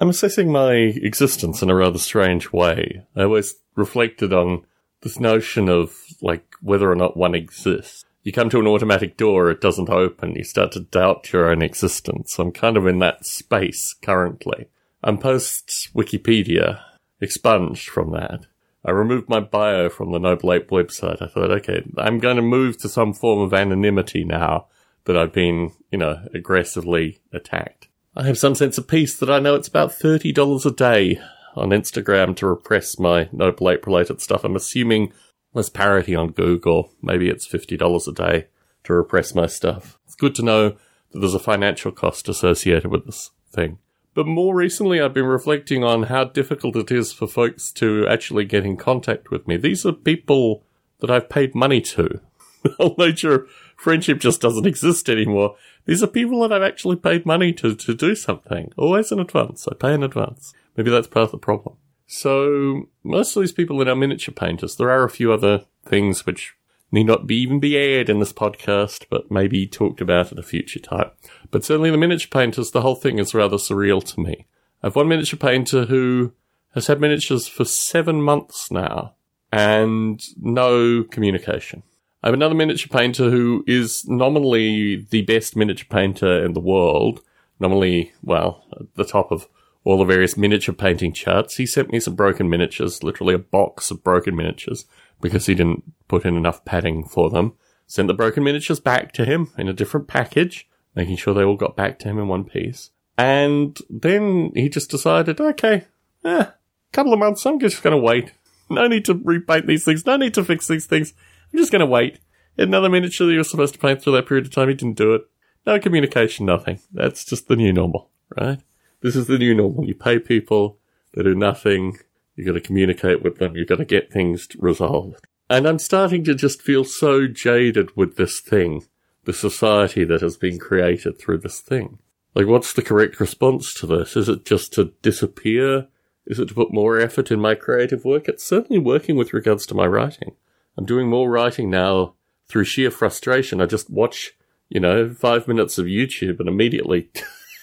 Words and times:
I'm 0.00 0.08
assessing 0.08 0.50
my 0.50 0.72
existence 0.72 1.60
in 1.60 1.68
a 1.68 1.74
rather 1.74 1.98
strange 1.98 2.52
way. 2.52 3.04
I 3.14 3.24
always 3.24 3.56
reflected 3.76 4.32
on 4.32 4.64
this 5.02 5.20
notion 5.20 5.68
of 5.68 5.94
like 6.22 6.54
whether 6.62 6.90
or 6.90 6.94
not 6.94 7.18
one 7.18 7.34
exists. 7.34 8.06
You 8.22 8.32
come 8.32 8.48
to 8.48 8.60
an 8.60 8.66
automatic 8.66 9.18
door, 9.18 9.50
it 9.50 9.60
doesn't 9.60 9.90
open, 9.90 10.36
you 10.36 10.44
start 10.44 10.72
to 10.72 10.80
doubt 10.80 11.32
your 11.34 11.50
own 11.50 11.60
existence. 11.60 12.38
I'm 12.38 12.50
kind 12.50 12.78
of 12.78 12.86
in 12.86 12.98
that 13.00 13.26
space 13.26 13.94
currently. 14.00 14.68
I'm 15.04 15.18
post 15.18 15.90
Wikipedia, 15.94 16.80
expunged 17.20 17.90
from 17.90 18.12
that. 18.12 18.46
I 18.82 18.92
removed 18.92 19.28
my 19.28 19.40
bio 19.40 19.90
from 19.90 20.12
the 20.12 20.18
Noble 20.18 20.54
Ape 20.54 20.70
website. 20.70 21.20
I 21.20 21.26
thought, 21.26 21.50
okay, 21.50 21.84
I'm 21.98 22.20
going 22.20 22.36
to 22.36 22.42
move 22.42 22.78
to 22.78 22.88
some 22.88 23.12
form 23.12 23.40
of 23.40 23.52
anonymity 23.52 24.24
now 24.24 24.68
that 25.04 25.16
I've 25.16 25.32
been, 25.32 25.72
you 25.90 25.98
know, 25.98 26.26
aggressively 26.32 27.20
attacked. 27.32 27.88
I 28.16 28.26
have 28.26 28.38
some 28.38 28.56
sense 28.56 28.76
of 28.76 28.88
peace 28.88 29.16
that 29.18 29.30
I 29.30 29.38
know 29.38 29.54
it's 29.54 29.68
about 29.68 29.90
$30 29.90 30.66
a 30.66 30.70
day 30.72 31.20
on 31.54 31.68
Instagram 31.70 32.34
to 32.36 32.46
repress 32.48 32.98
my 32.98 33.28
Noble 33.30 33.70
Ape 33.70 33.86
related 33.86 34.20
stuff. 34.20 34.42
I'm 34.42 34.56
assuming 34.56 35.12
there's 35.54 35.70
parity 35.70 36.16
on 36.16 36.32
Google. 36.32 36.90
Maybe 37.00 37.28
it's 37.28 37.46
$50 37.46 38.08
a 38.08 38.12
day 38.12 38.46
to 38.82 38.94
repress 38.94 39.32
my 39.32 39.46
stuff. 39.46 39.96
It's 40.06 40.16
good 40.16 40.34
to 40.34 40.42
know 40.42 40.70
that 40.70 41.20
there's 41.20 41.34
a 41.34 41.38
financial 41.38 41.92
cost 41.92 42.28
associated 42.28 42.90
with 42.90 43.06
this 43.06 43.30
thing. 43.52 43.78
But 44.12 44.26
more 44.26 44.56
recently, 44.56 45.00
I've 45.00 45.14
been 45.14 45.26
reflecting 45.26 45.84
on 45.84 46.04
how 46.04 46.24
difficult 46.24 46.74
it 46.74 46.90
is 46.90 47.12
for 47.12 47.28
folks 47.28 47.70
to 47.74 48.08
actually 48.08 48.44
get 48.44 48.66
in 48.66 48.76
contact 48.76 49.30
with 49.30 49.46
me. 49.46 49.56
These 49.56 49.86
are 49.86 49.92
people 49.92 50.64
that 50.98 51.12
I've 51.12 51.28
paid 51.28 51.54
money 51.54 51.80
to. 51.82 52.20
The 52.64 52.74
whole 52.76 52.96
nature 52.98 53.46
friendship 53.80 54.18
just 54.18 54.42
doesn't 54.42 54.66
exist 54.66 55.08
anymore. 55.08 55.56
These 55.86 56.02
are 56.02 56.06
people 56.06 56.40
that 56.42 56.52
I've 56.52 56.62
actually 56.62 56.96
paid 56.96 57.24
money 57.24 57.52
to, 57.54 57.74
to 57.74 57.94
do 57.94 58.14
something. 58.14 58.72
Always 58.76 59.10
in 59.10 59.18
advance. 59.18 59.66
I 59.66 59.74
pay 59.74 59.94
in 59.94 60.02
advance. 60.02 60.52
Maybe 60.76 60.90
that's 60.90 61.08
part 61.08 61.24
of 61.24 61.30
the 61.32 61.38
problem. 61.38 61.76
So, 62.06 62.88
most 63.02 63.34
of 63.34 63.42
these 63.42 63.52
people 63.52 63.80
are 63.80 63.84
now 63.84 63.94
miniature 63.94 64.34
painters. 64.34 64.76
There 64.76 64.90
are 64.90 65.04
a 65.04 65.10
few 65.10 65.32
other 65.32 65.64
things 65.86 66.26
which 66.26 66.54
need 66.92 67.06
not 67.06 67.26
be 67.26 67.36
even 67.36 67.58
be 67.60 67.76
aired 67.76 68.10
in 68.10 68.18
this 68.18 68.32
podcast, 68.32 69.06
but 69.08 69.30
maybe 69.30 69.66
talked 69.66 70.00
about 70.00 70.32
at 70.32 70.38
a 70.38 70.42
future 70.42 70.80
time. 70.80 71.10
But 71.50 71.64
certainly 71.64 71.90
the 71.90 71.96
miniature 71.96 72.28
painters, 72.30 72.72
the 72.72 72.82
whole 72.82 72.96
thing 72.96 73.18
is 73.18 73.32
rather 73.32 73.56
surreal 73.56 74.04
to 74.12 74.20
me. 74.20 74.46
I've 74.82 74.96
one 74.96 75.08
miniature 75.08 75.38
painter 75.38 75.86
who 75.86 76.32
has 76.74 76.88
had 76.88 77.00
miniatures 77.00 77.48
for 77.48 77.64
seven 77.64 78.20
months 78.20 78.70
now 78.70 79.14
and 79.52 80.22
no 80.38 81.04
communication. 81.04 81.82
I 82.22 82.28
have 82.28 82.34
another 82.34 82.54
miniature 82.54 82.88
painter 82.90 83.30
who 83.30 83.64
is 83.66 84.06
nominally 84.06 85.06
the 85.10 85.22
best 85.22 85.56
miniature 85.56 85.86
painter 85.88 86.44
in 86.44 86.52
the 86.52 86.60
world. 86.60 87.20
Nominally, 87.58 88.12
well, 88.22 88.64
at 88.78 88.94
the 88.94 89.04
top 89.04 89.30
of 89.30 89.48
all 89.84 89.98
the 89.98 90.04
various 90.04 90.36
miniature 90.36 90.74
painting 90.74 91.12
charts. 91.12 91.56
He 91.56 91.66
sent 91.66 91.90
me 91.90 92.00
some 92.00 92.14
broken 92.14 92.50
miniatures, 92.50 93.02
literally 93.02 93.34
a 93.34 93.38
box 93.38 93.90
of 93.90 94.04
broken 94.04 94.36
miniatures, 94.36 94.84
because 95.20 95.46
he 95.46 95.54
didn't 95.54 95.84
put 96.08 96.24
in 96.24 96.36
enough 96.36 96.64
padding 96.64 97.04
for 97.04 97.30
them. 97.30 97.54
Sent 97.86 98.08
the 98.08 98.14
broken 98.14 98.44
miniatures 98.44 98.80
back 98.80 99.12
to 99.12 99.24
him 99.24 99.50
in 99.56 99.68
a 99.68 99.72
different 99.72 100.06
package, 100.06 100.68
making 100.94 101.16
sure 101.16 101.32
they 101.32 101.44
all 101.44 101.56
got 101.56 101.76
back 101.76 101.98
to 102.00 102.08
him 102.08 102.18
in 102.18 102.28
one 102.28 102.44
piece. 102.44 102.90
And 103.16 103.78
then 103.88 104.52
he 104.54 104.68
just 104.68 104.90
decided, 104.90 105.40
okay, 105.40 105.86
eh, 106.24 106.46
couple 106.92 107.12
of 107.12 107.18
months, 107.18 107.44
I'm 107.46 107.58
just 107.58 107.82
going 107.82 107.96
to 107.96 108.02
wait. 108.02 108.32
No 108.68 108.86
need 108.86 109.04
to 109.06 109.14
repaint 109.14 109.66
these 109.66 109.84
things. 109.84 110.06
No 110.06 110.16
need 110.16 110.34
to 110.34 110.44
fix 110.44 110.68
these 110.68 110.86
things. 110.86 111.14
I'm 111.52 111.58
just 111.58 111.72
going 111.72 111.80
to 111.80 111.86
wait. 111.86 112.20
Another 112.56 112.88
miniature 112.88 113.30
you 113.30 113.38
were 113.38 113.44
supposed 113.44 113.74
to 113.74 113.80
paint 113.80 114.02
through 114.02 114.14
that 114.14 114.26
period 114.26 114.46
of 114.46 114.52
time, 114.52 114.68
he 114.68 114.74
didn't 114.74 114.96
do 114.96 115.14
it. 115.14 115.22
No 115.66 115.78
communication, 115.78 116.46
nothing. 116.46 116.80
That's 116.92 117.24
just 117.24 117.48
the 117.48 117.56
new 117.56 117.72
normal, 117.72 118.10
right? 118.36 118.60
This 119.02 119.16
is 119.16 119.26
the 119.26 119.38
new 119.38 119.54
normal. 119.54 119.86
You 119.86 119.94
pay 119.94 120.18
people, 120.18 120.78
they 121.14 121.22
do 121.22 121.34
nothing. 121.34 121.98
You've 122.36 122.46
got 122.46 122.52
to 122.52 122.60
communicate 122.60 123.22
with 123.22 123.38
them. 123.38 123.56
You've 123.56 123.68
got 123.68 123.78
to 123.78 123.84
get 123.84 124.12
things 124.12 124.48
resolved. 124.58 125.26
And 125.48 125.66
I'm 125.66 125.78
starting 125.78 126.22
to 126.24 126.34
just 126.34 126.62
feel 126.62 126.84
so 126.84 127.26
jaded 127.26 127.96
with 127.96 128.16
this 128.16 128.40
thing, 128.40 128.84
the 129.24 129.32
society 129.32 130.04
that 130.04 130.20
has 130.20 130.36
been 130.36 130.58
created 130.58 131.18
through 131.18 131.38
this 131.38 131.60
thing. 131.60 131.98
Like, 132.34 132.46
what's 132.46 132.72
the 132.72 132.82
correct 132.82 133.18
response 133.18 133.74
to 133.74 133.86
this? 133.86 134.16
Is 134.16 134.28
it 134.28 134.44
just 134.44 134.72
to 134.74 134.92
disappear? 135.02 135.88
Is 136.26 136.38
it 136.38 136.48
to 136.48 136.54
put 136.54 136.72
more 136.72 137.00
effort 137.00 137.32
in 137.32 137.40
my 137.40 137.56
creative 137.56 138.04
work? 138.04 138.28
It's 138.28 138.44
certainly 138.44 138.78
working 138.78 139.16
with 139.16 139.34
regards 139.34 139.66
to 139.66 139.74
my 139.74 139.86
writing. 139.86 140.36
I'm 140.76 140.86
doing 140.86 141.08
more 141.08 141.30
writing 141.30 141.70
now 141.70 142.14
through 142.48 142.64
sheer 142.64 142.90
frustration. 142.90 143.60
I 143.60 143.66
just 143.66 143.90
watch, 143.90 144.32
you 144.68 144.80
know, 144.80 145.12
five 145.12 145.46
minutes 145.46 145.78
of 145.78 145.86
YouTube 145.86 146.40
and 146.40 146.48
immediately 146.48 147.10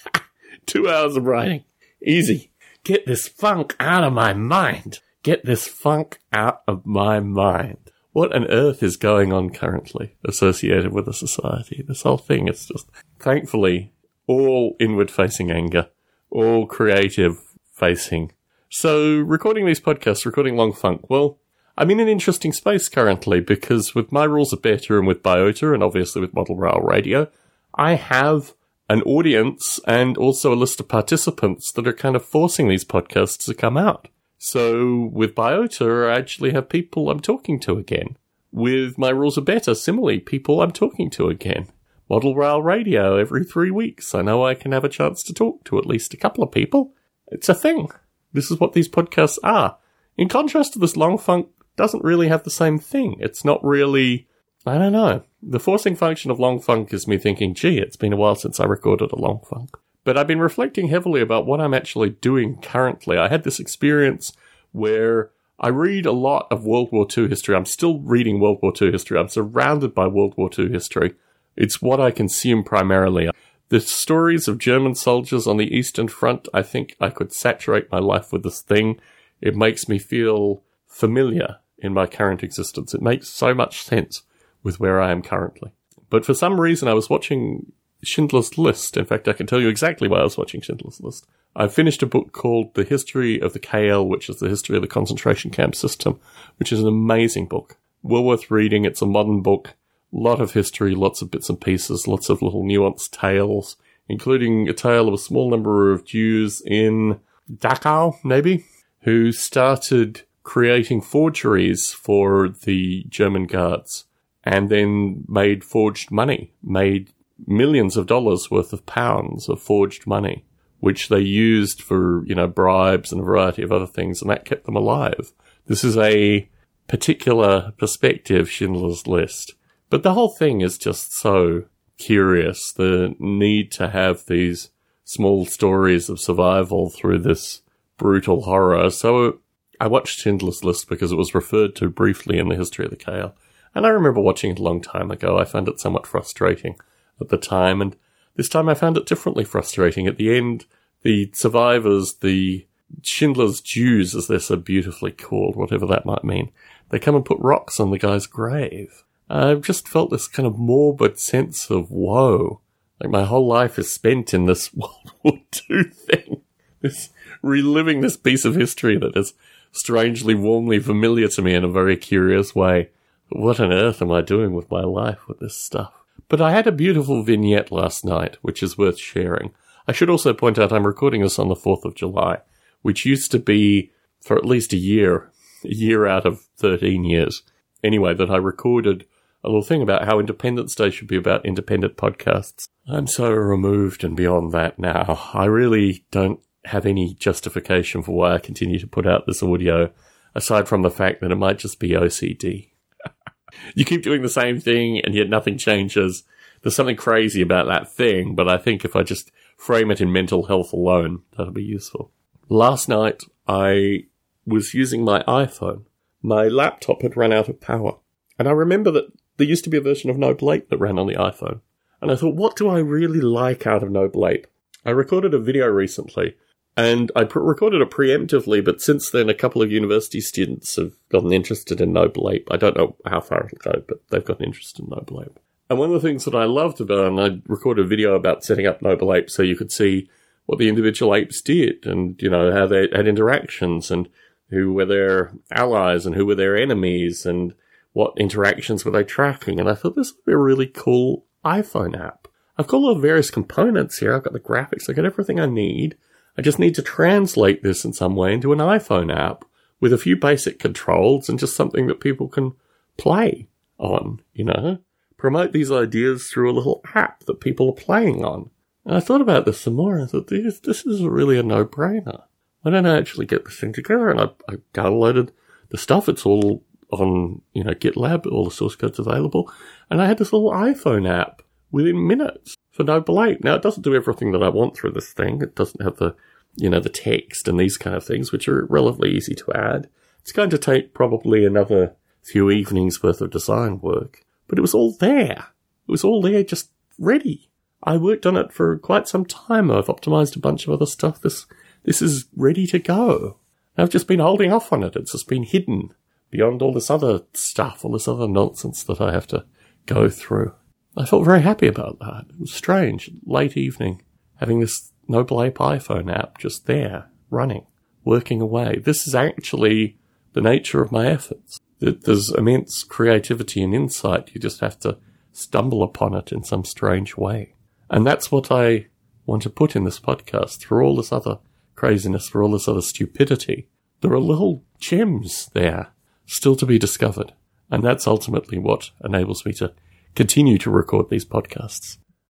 two 0.66 0.90
hours 0.90 1.16
of 1.16 1.25
writing. 1.25 1.63
Easy. 2.06 2.51
Get 2.84 3.06
this 3.06 3.28
funk 3.28 3.75
out 3.79 4.03
of 4.03 4.13
my 4.13 4.34
mind. 4.34 5.00
Get 5.23 5.45
this 5.45 5.68
funk 5.68 6.19
out 6.31 6.62
of 6.68 6.85
my 6.85 7.19
mind. 7.19 7.91
What 8.13 8.34
on 8.34 8.47
earth 8.47 8.81
is 8.81 8.97
going 8.97 9.34
on 9.34 9.50
currently 9.50 10.16
associated 10.25 10.91
with 10.91 11.06
the 11.06 11.13
society? 11.13 11.84
This 11.88 12.01
whole 12.01 12.18
thing 12.18 12.47
is 12.47 12.66
just, 12.66 12.88
thankfully, 13.19 13.91
all 14.25 14.75
inward 14.79 15.12
facing 15.12 15.51
anger, 15.51 15.89
all 16.29 16.66
creative 16.66 17.39
facing. 17.74 18.31
So, 18.69 19.18
recording 19.19 19.66
these 19.66 19.79
podcasts, 19.79 20.25
recording 20.25 20.56
Long 20.56 20.74
Funk, 20.74 21.09
well, 21.09 21.39
I'm 21.80 21.92
in 21.92 22.00
an 22.00 22.08
interesting 22.08 22.54
space 22.54 22.90
currently 22.90 23.40
because 23.40 23.94
with 23.94 24.12
my 24.12 24.24
rules 24.24 24.52
are 24.52 24.58
better 24.58 24.98
and 24.98 25.08
with 25.08 25.22
Biota 25.22 25.76
and 25.76 25.84
obviously 25.84 26.22
with 26.22 26.34
Model 26.34 26.56
Rail 26.56 26.80
Radio, 26.82 27.30
I 27.76 27.94
have 27.94 28.56
an 28.90 29.04
audience 29.04 29.80
and 29.86 30.18
also 30.18 30.52
a 30.52 30.56
list 30.56 30.80
of 30.80 30.88
participants 30.88 31.72
that 31.74 31.88
are 31.88 31.94
kind 31.94 32.16
of 32.16 32.26
forcing 32.26 32.68
these 32.68 32.84
podcasts 32.84 33.46
to 33.46 33.54
come 33.54 33.78
out. 33.78 34.08
So 34.40 35.12
with 35.14 35.36
Biota, 35.36 36.10
I 36.12 36.18
actually 36.18 36.52
have 36.54 36.68
people 36.68 37.12
I'm 37.12 37.20
talking 37.20 37.60
to 37.62 37.78
again. 37.78 38.18
With 38.52 38.98
My 38.98 39.10
Rules 39.10 39.38
Are 39.38 39.42
Better, 39.42 39.76
similarly, 39.76 40.20
people 40.20 40.64
I'm 40.64 40.72
talking 40.72 41.12
to 41.12 41.28
again. 41.30 41.68
Model 42.10 42.34
Rail 42.34 42.64
Radio 42.64 43.18
every 43.18 43.44
three 43.44 43.70
weeks. 43.70 44.16
I 44.16 44.24
know 44.24 44.44
I 44.44 44.56
can 44.56 44.72
have 44.72 44.86
a 44.86 44.90
chance 44.90 45.22
to 45.24 45.34
talk 45.34 45.64
to 45.66 45.78
at 45.78 45.86
least 45.86 46.14
a 46.16 46.18
couple 46.18 46.44
of 46.44 46.52
people. 46.52 46.94
It's 47.28 47.50
a 47.50 47.54
thing. 47.54 47.90
This 48.34 48.50
is 48.50 48.60
what 48.60 48.74
these 48.74 48.90
podcasts 48.90 49.38
are. 49.44 49.78
In 50.18 50.28
contrast 50.28 50.74
to 50.74 50.80
this 50.80 50.98
long 50.98 51.20
funk 51.20 51.50
doesn't 51.78 52.04
really 52.04 52.28
have 52.28 52.44
the 52.44 52.52
same 52.52 52.78
thing. 52.78 53.16
It's 53.20 53.46
not 53.46 53.64
really 53.64 54.28
I 54.68 54.78
don't 54.78 54.92
know. 54.92 55.24
The 55.42 55.62
forcing 55.62 55.96
function 55.96 56.30
of 56.30 56.42
long 56.42 56.60
funk 56.60 56.94
is 56.94 57.08
me 57.08 57.18
thinking, 57.18 57.54
gee, 57.54 57.78
it's 57.78 57.96
been 57.96 58.12
a 58.12 58.18
while 58.18 58.36
since 58.36 58.60
I 58.60 58.66
recorded 58.66 59.14
a 59.14 59.16
long 59.16 59.40
funk. 59.50 59.78
But 60.04 60.18
I've 60.18 60.28
been 60.28 60.42
reflecting 60.42 60.90
heavily 60.90 61.22
about 61.22 61.46
what 61.46 61.62
I'm 61.62 61.74
actually 61.74 62.10
doing 62.10 62.58
currently. 62.62 63.18
I 63.18 63.30
had 63.30 63.44
this 63.44 63.62
experience 63.62 64.34
where 64.74 65.32
I 65.58 65.70
read 65.70 66.06
a 66.06 66.12
lot 66.12 66.48
of 66.52 66.66
World 66.66 66.90
War 66.92 67.08
II 67.16 67.30
history. 67.30 67.56
I'm 67.56 67.66
still 67.66 68.00
reading 68.00 68.42
World 68.42 68.60
War 68.62 68.74
II 68.80 68.92
history. 68.92 69.18
I'm 69.18 69.30
surrounded 69.30 69.96
by 69.96 70.08
World 70.08 70.34
War 70.36 70.50
II 70.58 70.70
history. 70.70 71.16
It's 71.56 71.82
what 71.82 72.02
I 72.02 72.12
consume 72.12 72.64
primarily. 72.64 73.30
The 73.70 73.80
stories 73.80 74.50
of 74.50 74.58
German 74.58 74.96
soldiers 74.96 75.48
on 75.48 75.58
the 75.58 75.74
Eastern 75.74 76.10
Front, 76.10 76.50
I 76.54 76.62
think 76.62 76.96
I 77.00 77.10
could 77.10 77.32
saturate 77.32 77.92
my 77.92 78.00
life 78.00 78.34
with 78.34 78.44
this 78.44 78.62
thing. 78.62 79.00
It 79.40 79.56
makes 79.56 79.88
me 79.88 79.98
feel 79.98 80.62
familiar 80.86 81.58
in 81.80 81.94
my 81.94 82.06
current 82.06 82.44
existence. 82.44 82.94
It 82.94 83.02
makes 83.02 83.28
so 83.28 83.54
much 83.54 83.82
sense 83.82 84.24
with 84.64 84.80
where 84.80 85.02
I 85.02 85.12
am 85.12 85.22
currently. 85.22 85.72
But 86.10 86.26
for 86.26 86.34
some 86.34 86.60
reason, 86.60 86.88
I 86.88 86.94
was 86.94 87.10
watching 87.10 87.72
Schindler's 88.04 88.58
List. 88.58 88.98
In 88.98 89.06
fact, 89.06 89.28
I 89.28 89.34
can 89.34 89.48
tell 89.48 89.62
you 89.62 89.70
exactly 89.70 90.08
why 90.08 90.20
I 90.20 90.24
was 90.24 90.38
watching 90.38 90.62
Schindler's 90.62 91.02
List. 91.02 91.28
I 91.56 91.68
finished 91.68 92.04
a 92.04 92.08
book 92.08 92.32
called 92.34 92.74
The 92.76 92.84
History 92.84 93.42
of 93.42 93.54
the 93.54 93.60
KL, 93.60 94.08
which 94.08 94.30
is 94.30 94.38
the 94.38 94.50
history 94.50 94.76
of 94.76 94.82
the 94.82 94.88
concentration 94.88 95.52
camp 95.52 95.76
system, 95.76 96.20
which 96.58 96.72
is 96.72 96.80
an 96.80 96.88
amazing 96.88 97.48
book. 97.48 97.78
Well 98.04 98.24
worth 98.24 98.52
reading. 98.52 98.86
It's 98.86 99.02
a 99.02 99.08
modern 99.08 99.42
book. 99.42 99.74
Lot 100.12 100.40
of 100.40 100.54
history, 100.54 100.96
lots 100.96 101.22
of 101.22 101.32
bits 101.32 101.50
and 101.50 101.60
pieces, 101.60 102.08
lots 102.08 102.30
of 102.30 102.42
little 102.42 102.64
nuanced 102.64 103.12
tales, 103.12 103.76
including 104.08 104.70
a 104.70 104.74
tale 104.74 105.08
of 105.08 105.14
a 105.14 105.18
small 105.18 105.50
number 105.50 105.92
of 105.92 106.06
Jews 106.06 106.62
in 106.66 107.20
Dachau, 107.52 108.16
maybe, 108.24 108.66
who 109.01 109.31
started 109.31 110.22
creating 110.48 111.02
forgeries 111.02 111.92
for 111.92 112.48
the 112.48 113.04
German 113.10 113.46
guards 113.46 114.06
and 114.46 114.70
then 114.70 115.26
made 115.28 115.62
forged 115.62 116.10
money, 116.10 116.54
made 116.64 117.12
millions 117.46 117.98
of 117.98 118.08
dollars 118.08 118.50
worth 118.50 118.72
of 118.72 118.86
pounds 118.86 119.50
of 119.50 119.62
forged 119.62 120.08
money, 120.08 120.46
which 120.80 121.10
they 121.10 121.20
used 121.20 121.82
for, 121.82 122.26
you 122.26 122.34
know, 122.34 122.48
bribes 122.48 123.12
and 123.12 123.20
a 123.20 123.26
variety 123.26 123.62
of 123.62 123.74
other 123.74 123.86
things, 123.86 124.22
and 124.22 124.32
that 124.32 124.46
kept 124.46 124.66
them 124.66 124.78
alive. 124.78 125.34
This 125.66 125.84
is 125.84 125.98
a 125.98 126.50
particular 126.88 127.74
perspective, 127.78 128.50
Schindler's 128.50 129.06
List. 129.06 129.54
But 129.90 130.04
the 130.04 130.14
whole 130.14 130.30
thing 130.30 130.62
is 130.62 130.78
just 130.78 131.12
so 131.12 131.66
curious. 131.98 132.72
The 132.72 133.16
need 133.20 133.70
to 133.74 133.90
have 133.90 134.26
these 134.28 134.70
small 135.04 135.46
stories 135.46 136.08
of 136.08 136.22
survival 136.22 136.90
through 136.90 137.20
this 137.20 137.64
brutal 137.98 138.44
horror. 138.44 138.90
So 138.92 139.40
I 139.79 139.88
watched 139.88 140.19
Schindler's 140.19 140.63
List 140.63 140.89
because 140.89 141.12
it 141.12 141.18
was 141.18 141.35
referred 141.35 141.75
to 141.77 141.89
briefly 141.89 142.39
in 142.39 142.50
the 142.50 142.56
history 142.56 142.85
of 142.85 142.91
the 142.91 142.97
KL. 142.97 143.33
And 143.75 143.85
I 143.85 143.89
remember 143.89 144.19
watching 144.19 144.51
it 144.51 144.59
a 144.59 144.63
long 144.63 144.81
time 144.81 145.12
ago. 145.12 145.38
I 145.38 145.45
found 145.45 145.68
it 145.68 145.79
somewhat 145.79 146.07
frustrating 146.07 146.77
at 147.21 147.29
the 147.29 147.38
time, 147.38 147.81
and 147.81 147.95
this 148.35 148.50
time 148.50 148.69
I 148.69 148.74
found 148.74 148.97
it 148.97 149.06
differently 149.06 149.44
frustrating. 149.44 150.07
At 150.07 150.18
the 150.18 150.35
end, 150.35 150.65
the 151.03 151.29
survivors, 151.33 152.15
the 152.21 152.65
Schindler's 153.01 153.62
Jews, 153.62 154.15
as 154.15 154.27
they're 154.27 154.39
so 154.39 154.56
beautifully 154.56 155.12
called, 155.12 155.56
whatever 155.56 155.85
that 155.88 156.06
might 156.06 156.24
mean, 156.24 156.51
they 156.89 157.00
come 157.00 157.15
and 157.15 157.25
put 157.25 157.39
rocks 157.39 157.79
on 157.79 157.91
the 157.91 158.00
guy's 158.00 158.27
grave. 158.27 159.03
I've 159.29 159.62
just 159.62 159.88
felt 159.88 160.09
this 160.09 160.27
kind 160.27 160.47
of 160.47 160.57
morbid 160.57 161.19
sense 161.19 161.69
of 161.69 161.91
woe. 161.91 162.62
Like 163.00 163.12
my 163.12 163.25
whole 163.25 163.45
life 163.45 163.77
is 163.77 163.91
spent 163.91 164.33
in 164.33 164.45
this 164.45 164.74
World 164.74 165.12
War 165.24 165.39
II 165.69 165.83
thing. 165.83 166.41
This 166.81 167.09
reliving 167.41 168.01
this 168.01 168.18
piece 168.18 168.45
of 168.45 168.56
history 168.56 168.97
that 168.97 169.15
is 169.18 169.33
strangely 169.77 170.35
warmly 170.35 170.79
familiar 170.79 171.27
to 171.29 171.41
me 171.41 171.53
in 171.53 171.63
a 171.63 171.71
very 171.71 171.97
curious 171.97 172.56
way. 172.56 172.89
What 173.29 173.59
on 173.59 173.71
earth 173.71 174.01
am 174.01 174.12
I 174.12 174.21
doing 174.21 174.53
with 174.53 174.71
my 174.71 174.81
life 174.81 175.27
with 175.27 175.39
this 175.39 175.57
stuff? 175.57 175.94
But 176.29 176.41
I 176.41 176.51
had 176.51 176.68
a 176.68 176.71
beautiful 176.71 177.24
vignette 177.24 177.71
last 177.71 178.03
night, 178.03 178.38
which 178.41 178.62
is 178.63 178.77
worth 178.77 179.00
sharing. 179.00 179.51
I 179.88 179.91
should 179.91 180.09
also 180.09 180.33
point 180.33 180.59
out 180.59 180.74
I'm 180.74 180.85
recording 180.85 181.21
this 181.21 181.39
on 181.39 181.47
the 181.47 181.56
4th 181.56 181.85
of 181.85 181.95
July, 181.95 182.39
which 182.81 183.06
used 183.06 183.31
to 183.31 183.39
be 183.39 183.91
for 184.21 184.38
at 184.38 184.45
least 184.45 184.74
a 184.74 184.77
year, 184.77 185.31
a 185.63 185.74
year 185.74 186.06
out 186.06 186.25
of 186.25 186.41
13 186.57 187.03
years. 187.06 187.44
Anyway, 187.83 188.13
that 188.13 188.29
I 188.29 188.38
recorded 188.38 189.06
a 189.44 189.47
little 189.47 189.63
thing 189.63 189.81
about 189.81 190.06
how 190.06 190.19
Independence 190.19 190.75
Day 190.75 190.89
should 190.89 191.07
be 191.07 191.15
about 191.15 191.45
independent 191.45 191.95
podcasts. 191.95 192.68
I'm 192.88 193.07
so 193.07 193.31
removed 193.31 194.03
and 194.03 194.15
beyond 194.15 194.51
that 194.51 194.79
now. 194.79 195.29
I 195.33 195.45
really 195.45 196.06
don't 196.12 196.41
have 196.68 196.86
any 196.86 197.14
justification 197.14 198.04
for 198.04 198.12
why 198.12 198.34
I 198.34 198.40
continue 198.40 198.80
to 198.80 198.88
put 198.88 199.08
out 199.08 199.25
this 199.25 199.42
audio, 199.42 199.92
aside 200.36 200.68
from 200.68 200.81
the 200.81 200.92
fact 200.92 201.22
that 201.22 201.31
it 201.31 201.36
might 201.36 201.58
just 201.58 201.80
be 201.80 201.90
OCD. 201.90 202.72
you 203.75 203.86
keep 203.86 204.04
doing 204.04 204.22
the 204.22 204.30
same 204.30 204.60
thing 204.60 205.00
and 205.00 205.16
yet 205.16 205.30
nothing 205.30 205.58
changes. 205.58 206.24
There's 206.62 206.75
something 206.75 206.96
crazy 206.96 207.42
about 207.42 207.68
that 207.68 207.92
thing, 207.92 208.36
but 208.36 208.50
I 208.50 208.58
think 208.58 208.84
if 208.84 208.96
I 208.96 209.04
just 209.04 209.31
frame 209.58 209.92
it 209.92 210.02
in 210.02 210.12
mental 210.12 210.46
health 210.46 210.74
alone, 210.74 211.24
that'll 211.38 211.54
be 211.54 211.64
useful. 211.64 212.12
Last 212.50 212.88
night, 212.90 213.24
I 213.48 214.06
was 214.46 214.74
using 214.74 215.04
my 215.04 215.24
iPhone. 215.24 215.86
My 216.22 216.48
laptop 216.48 217.02
had 217.02 217.18
run 217.18 217.34
out 217.34 217.50
of 217.50 217.62
power. 217.62 217.98
And 218.40 218.48
I 218.48 218.52
remember 218.52 218.92
that 218.92 219.12
there 219.38 219.48
used 219.48 219.63
to 219.63 219.70
be 219.70 219.78
a 219.78 219.81
version 219.81 220.10
of 220.10 220.18
Noble 220.18 220.52
Ape 220.52 220.70
that 220.70 220.78
ran 220.78 221.00
on 221.00 221.08
the 221.08 221.16
iPhone. 221.16 221.62
And 222.02 222.12
I 222.12 222.16
thought, 222.16 222.36
what 222.36 222.56
do 222.56 222.70
I 222.70 222.80
really 222.80 223.22
like 223.22 223.66
out 223.66 223.84
of 223.84 223.92
Noble 223.92 224.28
Ape? 224.28 224.48
I 224.86 224.92
recorded 224.92 225.34
a 225.34 225.40
video 225.40 225.68
recently 225.68 226.36
and 226.77 227.12
I 227.15 227.21
recorded 227.21 227.81
it 227.81 227.89
preemptively, 227.89 228.63
but 228.63 228.81
since 228.81 229.09
then, 229.09 229.29
a 229.29 229.33
couple 229.33 229.62
of 229.63 229.71
university 229.71 230.21
students 230.21 230.75
have 230.75 230.94
gotten 231.09 231.33
interested 231.33 231.81
in 231.81 231.91
Noble 231.91 232.29
Ape. 232.29 232.47
I 232.51 232.57
don't 232.57 232.77
know 232.77 232.95
how 233.06 233.19
far 233.19 233.47
it'll 233.47 233.74
go, 233.74 233.83
but 233.88 234.07
they've 234.09 234.24
got 234.24 234.39
an 234.39 234.45
interest 234.45 234.79
in 234.79 234.88
Noble 234.88 235.24
Ape. 235.24 235.39
And 235.69 235.79
one 235.79 235.91
of 235.91 236.01
the 236.01 236.07
things 236.07 236.24
that 236.25 236.35
I 236.35 236.45
loved 236.45 236.79
about, 236.79 237.07
and 237.07 237.19
I 237.19 237.41
recorded 237.47 237.85
a 237.85 237.88
video 237.88 238.13
about 238.13 238.44
setting 238.44 238.68
up 238.68 238.81
Noble 238.81 239.13
Ape 239.13 239.29
so 239.29 239.41
you 239.41 239.56
could 239.56 239.71
see 239.71 240.09
what 240.45 240.59
the 240.59 240.69
individual 240.69 241.13
apes 241.13 241.41
did 241.41 241.85
and, 241.85 242.21
you 242.21 242.29
know, 242.29 242.51
how 242.53 242.68
they 242.68 242.88
had 242.94 243.07
interactions 243.07 243.91
and 243.91 244.07
who 244.50 244.71
were 244.71 244.85
their 244.85 245.33
allies 245.51 246.06
and 246.06 246.15
who 246.15 246.25
were 246.25 246.35
their 246.35 246.56
enemies 246.56 247.25
and 247.25 247.53
what 247.91 248.13
interactions 248.18 248.85
were 248.85 248.91
they 248.91 249.03
tracking. 249.03 249.59
And 249.59 249.68
I 249.68 249.74
thought 249.74 249.95
this 249.95 250.13
would 250.13 250.25
be 250.25 250.31
a 250.31 250.38
really 250.38 250.68
cool 250.68 251.25
iPhone 251.44 252.00
app. 252.00 252.27
I've 252.57 252.68
got 252.68 252.77
all 252.77 252.95
the 252.95 253.01
various 253.01 253.29
components 253.29 253.97
here. 253.97 254.15
I've 254.15 254.24
got 254.24 254.33
the 254.33 254.39
graphics. 254.39 254.89
I've 254.89 254.95
got 254.95 255.06
everything 255.06 255.39
I 255.39 255.47
need. 255.47 255.97
I 256.38 256.42
just 256.42 256.60
need 256.60 256.75
to 256.75 256.81
translate 256.81 257.63
this 257.63 257.84
in 257.84 257.94
some 257.94 258.16
way 258.16 258.34
into 258.34 258.54
an 258.54 258.60
iPhone 258.60 259.16
app 259.16 259.44
with 259.80 259.92
a 259.92 259.98
few 259.98 260.16
basic 260.16 260.60
controls 260.60 261.30
and 261.30 261.39
just 261.39 261.56
something 261.56 261.88
that 261.88 262.00
people 262.00 262.28
can 262.28 262.54
play 262.98 263.48
on, 263.78 264.22
you 264.34 264.44
know? 264.44 264.80
Promote 265.18 265.51
these 265.51 265.72
ideas 265.72 266.28
through 266.28 266.51
a 266.51 266.54
little 266.54 266.81
app 266.94 267.24
that 267.25 267.42
people 267.42 267.69
are 267.69 267.84
playing 267.84 268.24
on. 268.24 268.50
And 268.86 268.95
I 268.95 269.00
thought 269.00 269.22
about 269.22 269.45
this 269.45 269.60
some 269.60 269.74
more 269.74 269.95
and 269.95 270.04
I 270.04 270.07
thought, 270.07 270.28
this, 270.28 270.60
this 270.60 270.86
is 270.86 271.04
really 271.04 271.38
a 271.38 271.44
no-brainer. 271.44 272.24
Why 272.62 272.72
don't 272.72 272.86
I 272.86 272.98
actually 272.98 273.25
get 273.25 273.45
this 273.45 273.60
thing 273.60 273.74
together? 273.74 274.10
And 274.10 274.19
I, 274.19 274.30
I 274.50 274.56
downloaded 274.74 275.30
the 275.69 275.78
stuff. 275.78 276.07
It's 276.07 276.25
all 276.25 276.63
on, 276.92 277.42
you 277.54 277.63
know, 277.63 277.74
GitLab, 277.74 278.31
all 278.31 278.45
the 278.45 278.51
source 278.51 278.75
code's 278.75 279.00
available. 279.00 279.51
And 279.89 280.01
I 280.01 280.06
had 280.06 280.18
this 280.18 280.31
little 280.31 280.51
iPhone 280.51 281.10
app 281.10 281.42
within 281.72 282.07
minutes 282.07 282.56
for 282.77 282.83
Noble 282.83 283.21
Ape. 283.24 283.44
Now, 283.44 283.56
it 283.56 283.63
doesn't 283.63 283.83
do 283.83 283.95
everything 283.95 284.31
that 284.31 284.44
I 284.44 284.50
want 284.50 284.77
through 284.77 284.91
this 284.91 285.12
thing. 285.12 285.41
It 285.41 285.56
doesn't 285.56 285.83
have 285.83 285.97
the, 285.97 286.15
you 286.56 286.69
know, 286.69 286.79
the 286.79 286.89
text 286.89 287.47
and 287.47 287.59
these 287.59 287.75
kind 287.75 287.95
of 287.95 288.06
things, 288.06 288.31
which 288.31 288.47
are 288.47 288.65
relatively 288.68 289.12
easy 289.12 289.33
to 289.33 289.53
add. 289.53 289.89
It's 290.21 290.31
going 290.31 290.51
to 290.51 290.57
take 290.57 290.94
probably 290.94 291.44
another 291.44 291.95
few 292.24 292.51
evenings 292.51 293.01
worth 293.01 293.19
of 293.19 293.31
design 293.31 293.79
work, 293.79 294.24
but 294.47 294.59
it 294.59 294.62
was 294.62 294.75
all 294.75 294.95
there. 295.00 295.47
It 295.88 295.91
was 295.91 296.03
all 296.03 296.21
there, 296.21 296.44
just 296.44 296.69
ready. 297.00 297.50
I 297.83 297.97
worked 297.97 298.25
on 298.25 298.38
it 298.38 298.53
for 298.53 298.77
quite 298.77 299.07
some 299.07 299.25
time. 299.25 299.71
I've 299.71 299.88
optimized 299.88 300.35
a 300.35 300.39
bunch 300.39 300.68
of 300.68 300.74
other 300.74 300.85
stuff. 300.85 301.21
This, 301.21 301.45
this 301.83 302.01
is 302.01 302.25
ready 302.35 302.68
to 302.68 302.79
go. 302.79 303.38
I've 303.77 303.89
just 303.89 304.07
been 304.07 304.19
holding 304.19 304.51
off 304.51 304.71
on 304.71 304.83
it. 304.83 304.95
It's 304.95 305.13
just 305.13 305.27
been 305.27 305.44
hidden 305.44 305.94
beyond 306.29 306.62
all 306.62 306.74
this 306.74 306.89
other 306.89 307.21
stuff, 307.33 307.83
all 307.83 307.91
this 307.91 308.07
other 308.07 308.27
nonsense 308.27 308.83
that 308.83 309.01
I 309.01 309.13
have 309.13 309.27
to 309.27 309.45
go 309.85 310.09
through. 310.09 310.53
I 310.98 311.06
felt 311.06 311.26
very 311.26 311.42
happy 311.42 311.68
about 311.68 312.00
that. 312.00 312.26
It 312.30 312.40
was 312.40 312.54
strange, 312.54 313.12
late 313.26 313.56
evening, 313.56 314.02
having 314.38 314.60
this 314.60 314.92
Noble 315.08 315.44
Ape 315.44 315.60
iPhone 315.60 316.12
app 316.12 316.40
just 316.40 316.66
there, 316.66 317.10
running, 317.30 317.66
working 318.04 318.42
away. 318.42 318.82
This 318.84 319.08
is 319.08 319.14
actually 319.14 319.98
the 320.34 320.42
nature 320.42 320.82
of 320.82 320.92
my 320.92 321.08
efforts. 321.08 321.60
There's 321.80 322.34
immense 322.34 322.84
creativity 322.84 323.62
and 323.62 323.76
insight. 323.76 324.32
You 324.34 324.42
just 324.42 324.60
have 324.62 324.80
to 324.80 324.98
stumble 325.32 325.84
upon 325.84 326.16
it 326.16 326.32
in 326.32 326.44
some 326.44 326.66
strange 326.66 327.16
way. 327.16 327.54
And 327.90 328.06
that's 328.06 328.32
what 328.32 328.52
I 328.52 328.88
want 329.28 329.44
to 329.44 329.52
put 329.52 329.76
in 329.76 329.84
this 329.84 330.00
podcast 330.00 330.58
through 330.60 330.84
all 330.84 330.96
this 330.96 331.12
other 331.12 331.38
craziness, 331.76 332.28
through 332.28 332.44
all 332.44 332.52
this 332.52 332.68
other 332.68 332.82
stupidity. 332.82 333.68
There 334.02 334.14
are 334.14 334.20
little 334.20 334.64
gems 334.80 335.52
there 335.54 335.90
still 336.26 336.56
to 336.56 336.66
be 336.66 336.80
discovered. 336.80 337.34
And 337.70 337.84
that's 337.84 338.08
ultimately 338.08 338.58
what 338.58 338.90
enables 339.04 339.46
me 339.46 339.54
to 339.54 339.74
continue 340.18 340.58
to 340.58 340.72
record 340.72 341.12
these 341.12 341.25
podcasts. 341.25 342.00